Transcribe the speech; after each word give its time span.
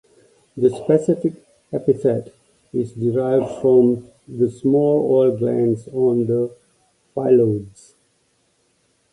The 0.57 0.71
specific 0.71 1.33
epithet 1.71 2.33
is 2.73 2.93
derived 2.93 3.61
from 3.61 4.09
the 4.27 4.49
small 4.49 5.07
oil 5.15 5.37
glands 5.37 5.87
on 5.89 6.25
the 6.25 6.51
phyllodes. 7.15 7.93